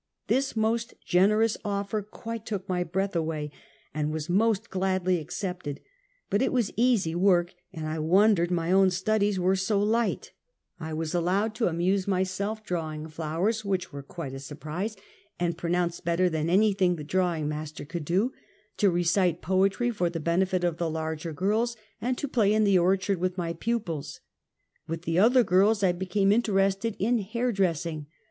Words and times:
This 0.25 0.55
most 0.55 0.95
generous 1.05 1.57
offer 1.63 2.01
quite 2.01 2.43
took 2.43 2.67
my 2.67 2.83
breath 2.83 3.15
away, 3.15 3.51
and 3.93 4.11
was 4.11 4.31
most 4.31 4.71
gladly 4.71 5.19
accepted; 5.19 5.79
but 6.31 6.41
it 6.41 6.51
was 6.51 6.73
easy 6.75 7.13
work, 7.13 7.53
and 7.71 7.85
I 7.85 7.99
wondered 7.99 8.49
my 8.49 8.71
own 8.71 8.89
studies 8.89 9.39
were 9.39 9.55
so 9.55 9.79
light. 9.79 10.31
I 10.79 10.89
28 10.89 10.89
Half 10.89 10.89
a 10.89 10.89
Centuet. 10.93 10.97
was 10.97 11.13
allowed 11.13 11.53
to 11.53 11.67
amuse 11.67 12.07
myself 12.07 12.63
drawing 12.65 13.07
flowers, 13.09 13.61
whicli 13.61 13.91
were 13.91 14.01
quite 14.01 14.33
a 14.33 14.39
surprise, 14.39 14.97
and 15.39 15.55
pronounced 15.55 16.03
better 16.03 16.29
than 16.31 16.49
any 16.49 16.73
thing 16.73 16.95
the 16.95 17.03
drawing 17.03 17.47
master 17.47 17.85
could 17.85 18.05
do— 18.05 18.33
to 18.77 18.89
recite 18.89 19.43
poetry, 19.43 19.91
for 19.91 20.09
tlie 20.09 20.23
benefit 20.23 20.63
of 20.63 20.77
the 20.77 20.89
larger 20.89 21.31
girls, 21.31 21.77
and 22.01 22.17
to 22.17 22.27
play 22.27 22.51
in 22.55 22.63
the 22.63 22.79
orchard 22.79 23.19
with 23.19 23.37
my 23.37 23.53
pupils. 23.53 24.19
With 24.87 25.03
the 25.03 25.19
other 25.19 25.43
girls, 25.43 25.83
I 25.83 25.91
became 25.91 26.31
interested 26.31 26.95
in 26.97 27.19
hair 27.19 27.51
dressing. 27.51 28.07